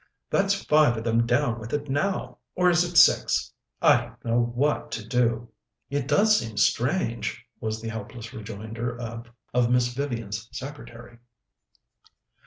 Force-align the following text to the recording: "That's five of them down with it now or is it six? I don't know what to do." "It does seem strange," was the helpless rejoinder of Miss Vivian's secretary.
"That's 0.31 0.55
five 0.63 0.97
of 0.97 1.03
them 1.03 1.27
down 1.27 1.59
with 1.59 1.73
it 1.73 1.87
now 1.87 2.39
or 2.55 2.71
is 2.71 2.83
it 2.83 2.95
six? 2.97 3.53
I 3.83 3.97
don't 3.97 4.25
know 4.25 4.39
what 4.41 4.89
to 4.93 5.07
do." 5.07 5.49
"It 5.91 6.07
does 6.07 6.39
seem 6.39 6.57
strange," 6.57 7.45
was 7.59 7.83
the 7.83 7.89
helpless 7.89 8.33
rejoinder 8.33 8.99
of 8.99 9.69
Miss 9.69 9.93
Vivian's 9.93 10.49
secretary. 10.51 11.19